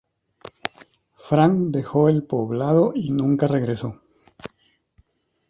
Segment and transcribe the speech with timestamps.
[1.17, 4.01] Frank dejó el poblado y nunca regresó.